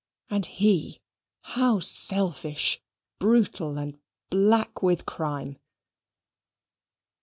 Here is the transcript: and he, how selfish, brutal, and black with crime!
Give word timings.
and 0.31 0.47
he, 0.47 0.99
how 1.43 1.79
selfish, 1.79 2.81
brutal, 3.19 3.77
and 3.77 3.99
black 4.31 4.81
with 4.81 5.05
crime! 5.05 5.59